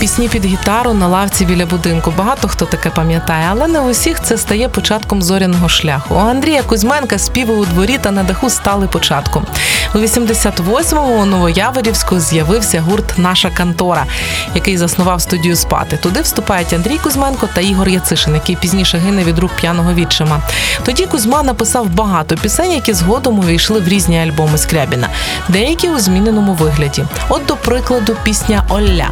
Пісні 0.00 0.28
під 0.28 0.44
гітару 0.44 0.92
на 0.94 1.08
лавці 1.08 1.44
біля 1.44 1.66
будинку. 1.66 2.12
Багато 2.18 2.48
хто 2.48 2.64
таке 2.64 2.90
пам'ятає, 2.90 3.46
але 3.50 3.66
не 3.66 3.80
у 3.80 3.90
всіх 3.90 4.22
це 4.22 4.38
стає 4.38 4.68
початком 4.68 5.22
зоряного 5.22 5.68
шляху. 5.68 6.14
У 6.14 6.18
Андрія 6.18 6.62
Кузьменка 6.62 7.18
співи 7.18 7.54
у 7.54 7.64
дворі 7.64 7.98
та 7.98 8.10
на 8.10 8.22
даху 8.22 8.50
стали 8.50 8.88
початком. 8.88 9.46
У 9.94 9.98
88-му 9.98 11.22
у 11.22 11.24
Новояворівську 11.24 12.20
з'явився 12.20 12.80
гурт 12.80 13.18
Наша 13.18 13.50
контора, 13.50 14.06
який 14.54 14.78
заснував 14.78 15.20
студію 15.20 15.56
спати. 15.56 15.96
Туди 16.02 16.20
вступають 16.20 16.72
Андрій 16.72 16.98
Кузьменко 16.98 17.48
та 17.54 17.60
Ігор 17.60 17.88
Яцишин, 17.88 18.34
який 18.34 18.56
пізніше 18.56 18.98
гине 18.98 19.24
від 19.24 19.38
рук 19.38 19.50
п'яного 19.60 19.94
відчима. 19.94 20.42
Тоді 20.84 21.06
Кузьма 21.06 21.42
написав 21.42 21.88
багато 21.88 22.36
пісень, 22.36 22.72
які 22.72 22.94
згодом 22.94 23.38
увійшли 23.38 23.80
в 23.80 23.88
різні 23.88 24.18
альбоми 24.18 24.58
Скрябіна, 24.58 25.08
деякі 25.48 25.88
у 25.88 25.98
зміненому 25.98 26.54
вигляді. 26.54 27.04
От, 27.28 27.46
до 27.46 27.56
прикладу, 27.56 28.16
пісня 28.24 28.64
Олля. 28.68 29.08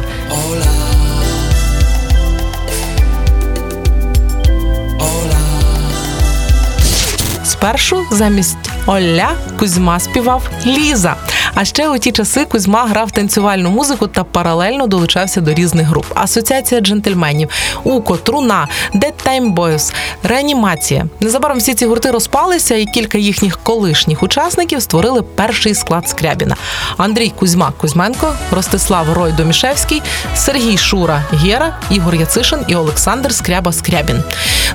Спершу 7.57 8.05
замість 8.11 8.57
Олля 8.85 9.29
Кузьма 9.59 9.99
співав 9.99 10.49
Ліза. 10.65 11.15
А 11.55 11.65
ще 11.65 11.89
у 11.89 11.97
ті 11.97 12.11
часи 12.11 12.45
Кузьма 12.45 12.85
грав 12.85 13.11
танцювальну 13.11 13.69
музику 13.69 14.07
та 14.07 14.23
паралельно 14.23 14.87
долучався 14.87 15.41
до 15.41 15.53
різних 15.53 15.87
груп. 15.87 16.05
Асоціація 16.15 16.81
джентльменів, 16.81 17.49
Уко, 17.83 18.17
Труна, 18.17 18.67
Dead 18.95 19.13
Time 19.25 19.53
Boys, 19.53 19.93
Реанімація. 20.23 21.05
Незабаром 21.19 21.57
всі 21.57 21.73
ці 21.73 21.85
гурти 21.85 22.11
розпалися, 22.11 22.75
і 22.75 22.85
кілька 22.85 23.17
їхніх 23.17 23.57
колишніх 23.57 24.23
учасників 24.23 24.81
створили 24.81 25.21
перший 25.21 25.75
склад 25.75 26.09
Скрябіна: 26.09 26.55
Андрій 26.97 27.29
Кузьма 27.29 27.73
Кузьменко, 27.77 28.33
Ростислав 28.51 29.13
Рой 29.13 29.31
Домішевський, 29.31 30.01
Сергій 30.35 30.77
Шура 30.77 31.23
Гєра, 31.33 31.79
Ігор 31.89 32.15
Яцишин 32.15 32.59
і 32.67 32.75
Олександр 32.75 33.33
Скряба 33.33 33.73
Скрябін. 33.73 34.23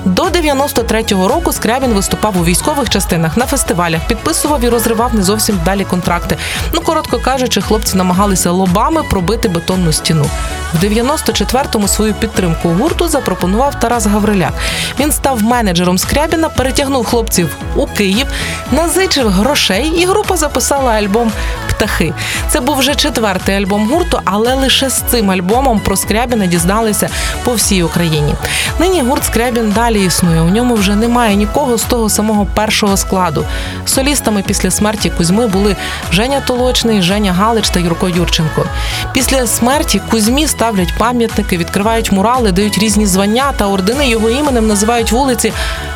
До 0.05 0.23
93-го 0.23 1.27
року 1.27 1.51
Скрябін 1.51 1.93
виступав 1.93 2.41
у 2.41 2.43
військових 2.73 2.89
частинах 2.89 3.37
на 3.37 3.45
фестивалях, 3.45 4.01
підписував 4.07 4.63
і 4.63 4.69
розривав 4.69 5.15
не 5.15 5.23
зовсім 5.23 5.59
далі 5.65 5.83
контракти. 5.85 6.37
Ну, 6.73 6.81
коротко 6.81 7.19
кажучи, 7.19 7.61
хлопці 7.61 7.97
намагалися 7.97 8.51
лобами 8.51 9.03
пробити 9.03 9.47
бетонну 9.47 9.91
стіну. 9.93 10.25
В 10.73 10.83
94-му 10.83 11.87
свою 11.87 12.13
підтримку 12.13 12.69
гурту 12.69 13.07
запропонував 13.07 13.79
Тарас 13.79 14.05
Гавриляк. 14.05 14.53
Він 14.99 15.11
став 15.11 15.43
менеджером 15.43 15.97
Скрябіна, 15.97 16.49
перетягнув 16.49 17.05
хлопців 17.05 17.57
у 17.75 17.87
Київ, 17.87 18.27
назичив 18.71 19.29
грошей, 19.29 19.93
і 19.97 20.05
група 20.05 20.37
записала 20.37 20.91
альбом 20.91 21.31
Птахи. 21.75 22.13
Це 22.49 22.59
був 22.59 22.77
вже 22.77 22.95
четвертий 22.95 23.55
альбом 23.55 23.89
гурту, 23.89 24.19
але 24.25 24.53
лише 24.53 24.89
з 24.89 24.93
цим 24.93 25.31
альбомом 25.31 25.79
про 25.79 25.95
Скрябіна 25.95 26.45
дізналися 26.45 27.09
по 27.43 27.53
всій 27.53 27.83
Україні. 27.83 28.35
Нині 28.79 29.01
гурт 29.01 29.25
Скрябін 29.25 29.71
далі 29.71 30.05
існує. 30.05 30.41
У 30.41 30.49
ньому 30.49 30.75
вже 30.75 30.95
немає 30.95 31.35
нікого 31.35 31.77
з 31.77 31.83
того 31.83 32.09
самого 32.09 32.45
першого 32.45 32.97
складу. 32.97 33.45
Солістами 33.85 34.43
після 34.47 34.71
смерті 34.71 35.09
Кузьми 35.17 35.47
були 35.47 35.75
Женя 36.11 36.41
Толочний, 36.47 37.01
Женя 37.01 37.33
Галич 37.33 37.69
та 37.69 37.79
Юрко 37.79 38.09
Юрченко. 38.09 38.65
Після 39.13 39.47
смерті 39.47 40.01
Кузьмі 40.11 40.47
ставлять 40.47 40.93
пам'ятники, 40.97 41.57
відкривають 41.57 42.11
мурали, 42.11 42.51
дають 42.51 42.77
різні 42.77 43.05
звання 43.05 43.53
та 43.57 43.67
ордени 43.67 44.09
його 44.09 44.29
іменем 44.29 44.67
називають 44.67 45.11
вулиці, 45.11 45.53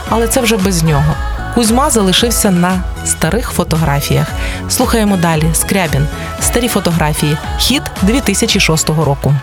але 0.09 0.27
це 0.27 0.41
вже 0.41 0.57
без 0.57 0.83
нього. 0.83 1.15
Кузьма 1.57 1.89
залишився 1.89 2.51
на 2.51 2.83
старих 3.05 3.51
фотографіях. 3.51 4.27
Слухаємо 4.69 5.17
далі. 5.17 5.43
Скрябін. 5.53 6.07
Старі 6.41 6.67
фотографії. 6.67 7.37
Хід 7.59 7.81
2006 8.01 8.89
року. 8.89 9.33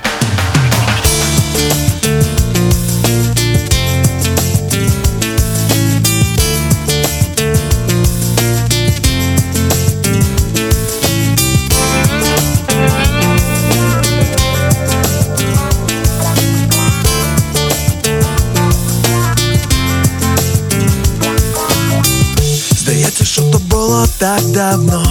Давно, 24.55 25.03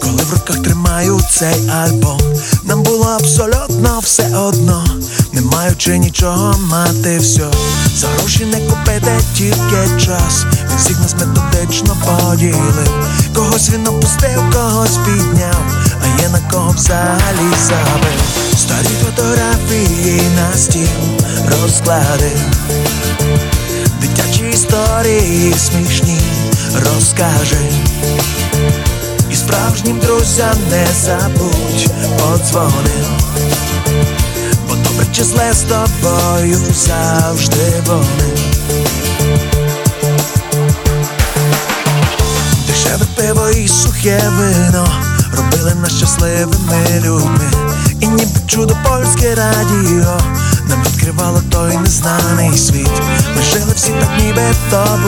коли 0.00 0.22
в 0.22 0.32
руках 0.32 0.62
тримаю 0.62 1.20
цей 1.30 1.68
альбом. 1.68 2.20
Нам 2.64 2.82
було 2.82 3.06
абсолютно 3.06 4.00
все 4.02 4.36
одно, 4.36 4.84
не 5.32 5.40
маючи 5.40 5.98
нічого 5.98 6.54
мати 6.58 7.18
все. 7.18 7.50
За 7.96 8.06
гроші 8.06 8.44
не 8.44 8.60
купити 8.60 9.12
тільки 9.34 10.04
час. 10.06 10.44
Він 10.70 10.78
всіх 10.78 11.00
нас 11.00 11.14
методично 11.14 11.96
поділив. 12.04 12.90
Когось 13.34 13.70
він 13.70 13.86
опустив, 13.86 14.40
когось 14.52 14.96
підняв, 14.96 15.64
а 16.02 16.22
є 16.22 16.28
на 16.28 16.40
кого 16.50 16.72
взагалі 16.72 17.52
забив. 17.68 18.58
Старі 18.58 18.94
фотографії 19.04 20.22
на 20.36 20.58
стіл 20.58 20.88
розкладив. 21.50 22.38
Дитячі 24.00 24.50
історії 24.52 25.54
смішні 25.58 26.18
розкаже. 26.74 27.56
Справжнім 29.42 29.98
друзям 29.98 30.56
не 30.70 30.86
забудь 31.04 31.90
подзвони. 32.18 33.04
Бо 34.68 34.74
добре 34.74 35.06
чи 35.12 35.24
зле 35.24 35.52
з 35.52 35.62
тобою 35.62 36.58
завжди 36.74 37.82
вони. 37.86 38.36
Дешеве 42.66 43.06
пиво 43.16 43.48
і 43.48 43.68
сухе 43.68 44.22
вино 44.38 44.86
робили 45.36 45.74
нас 45.74 45.96
щасливими 45.96 46.86
людьми. 46.94 47.50
І 48.00 48.06
ніби 48.06 48.40
чудо 48.46 48.76
польське 48.88 49.34
радіо 49.34 50.20
нам 50.68 50.82
відкривало 50.82 51.42
той 51.50 51.76
незнаний 51.76 52.58
світ. 52.58 53.02
Ми 53.36 53.42
жили 53.42 53.72
всі 53.76 53.92
так, 54.00 54.10
ніби 54.18 54.42
то 54.70 54.98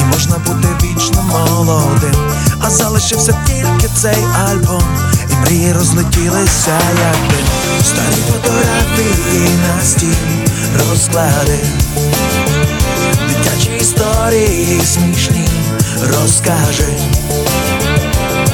і 0.00 0.04
можна 0.04 0.36
бути 0.38 0.68
вічно 0.82 1.22
молодим. 1.22 2.14
А 2.60 2.70
залишився 2.70 3.34
тільки 3.46 3.88
цей 3.94 4.24
альбом, 4.48 4.82
і 5.30 5.34
мрії 5.34 5.72
розлетілися, 5.72 6.78
як 6.98 7.16
дим. 7.30 7.46
Старі 7.84 8.22
фотографії 8.32 9.48
на 9.66 9.84
стіл 9.84 10.14
розклади. 10.78 11.58
Дитячі 13.28 13.70
історії 13.80 14.80
смішні 14.84 15.48
розкаже. 16.00 16.88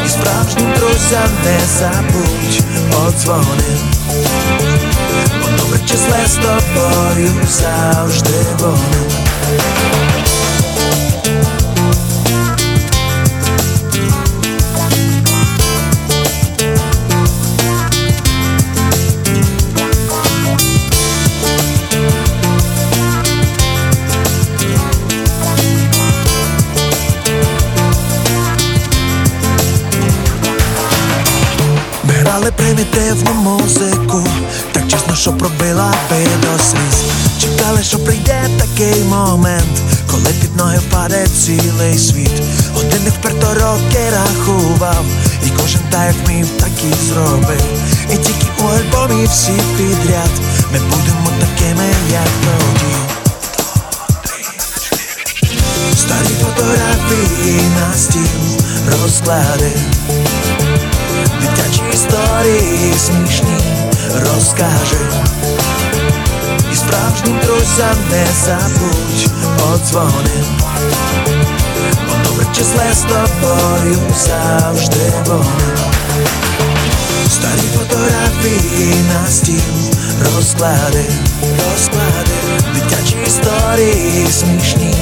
І 0.07 0.09
справжнім 0.09 0.73
друзям 0.77 1.31
не 1.45 1.61
забудь 1.79 2.62
подзвони. 2.93 3.79
Бо 5.41 5.49
добре 5.59 5.79
чи 5.87 5.97
з 6.27 6.35
тобою 6.35 7.31
завжди 7.49 8.47
вони. 8.59 10.12
Примітивну 33.12 33.43
музику, 33.43 34.25
так 34.73 34.88
чесно, 34.88 35.14
що 35.14 35.32
пробила 35.32 35.94
би 36.11 36.17
до 36.43 36.62
сліз. 36.62 37.03
Чекали, 37.38 37.82
що 37.82 37.99
прийде 37.99 38.49
такий 38.59 39.05
момент, 39.05 39.82
коли 40.11 40.31
під 40.41 40.56
ноги 40.56 40.79
впаде 40.79 41.26
цілий 41.26 41.99
світ. 41.99 42.43
Один 42.76 43.03
вперто 43.19 43.55
роки 43.55 43.99
рахував, 44.12 45.05
і 45.47 45.50
кожен 45.50 45.81
так 45.91 46.06
як 46.06 46.26
вмів, 46.26 46.49
так 46.49 46.70
і 46.91 47.06
зробив. 47.06 47.62
І 48.12 48.17
тільки 48.17 48.47
у 48.59 48.67
альбомі 48.67 49.26
всі 49.26 49.53
підряд 49.76 50.31
ми 50.73 50.79
будемо 50.79 51.31
такими, 51.41 51.88
як 52.12 52.29
тоді. 52.44 52.94
Старі 55.97 56.35
фотографії 56.44 57.61
на 57.81 57.99
стіл 57.99 58.61
розклади. 58.91 59.73
Історії 61.94 62.94
смішні 62.99 63.59
розкаже. 64.15 65.00
І 66.73 66.77
справжнім 66.77 67.39
друзям 67.44 67.97
не 68.11 68.27
забудь 68.44 69.31
подзвони. 69.59 70.44
Бо 72.09 72.15
добре 72.25 72.47
чи 72.56 72.65
зле 72.65 72.93
з 72.93 73.00
тобою 73.00 73.99
завжди 74.17 75.12
вони. 75.27 75.93
Старі 77.31 77.69
фотографії 77.79 78.95
на 79.12 79.31
стіл 79.31 79.93
розклади, 80.25 81.05
розклади, 81.41 82.38
дитячі 82.75 83.17
історії 83.27 84.27
смішні, 84.31 84.95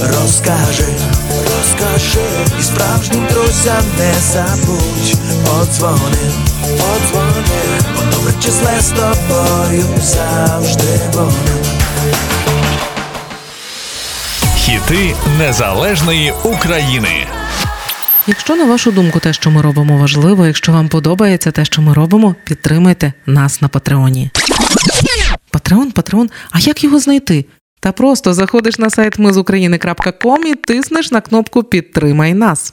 розкажи, 0.00 0.88
розкажи, 1.30 2.20
і 2.60 2.62
справжнім 2.62 3.25
друзям 3.56 3.84
не 3.98 4.12
забудь, 4.14 5.18
подзвони, 5.46 6.32
подзвони, 6.60 7.80
бо 7.94 8.16
добре 8.16 8.32
числе 8.40 8.80
з 8.80 8.88
тобою 8.88 9.84
завжди 9.98 11.00
вони. 11.12 11.32
Хіти 14.56 15.14
незалежної 15.38 16.32
України. 16.44 17.26
Якщо 18.26 18.56
на 18.56 18.64
вашу 18.64 18.90
думку 18.90 19.20
те, 19.20 19.32
що 19.32 19.50
ми 19.50 19.62
робимо, 19.62 19.98
важливо, 19.98 20.46
якщо 20.46 20.72
вам 20.72 20.88
подобається 20.88 21.50
те, 21.52 21.64
що 21.64 21.82
ми 21.82 21.94
робимо, 21.94 22.34
підтримайте 22.44 23.12
нас 23.26 23.62
на 23.62 23.68
Патреоні. 23.68 24.30
Патреон, 25.50 25.92
Патреон, 25.92 26.30
а 26.50 26.58
як 26.58 26.84
його 26.84 26.98
знайти? 26.98 27.44
Та 27.80 27.92
просто 27.92 28.34
заходиш 28.34 28.78
на 28.78 28.90
сайт 28.90 29.18
ми 29.18 29.32
з 29.32 29.36
України.ком 29.36 30.46
і 30.46 30.54
тиснеш 30.54 31.10
на 31.10 31.20
кнопку 31.20 31.62
Підтримай 31.62 32.34
нас. 32.34 32.72